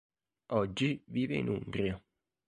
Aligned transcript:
Oggi 0.53 1.03
vive 1.05 1.35
in 1.35 1.47
Umbria. 1.49 2.03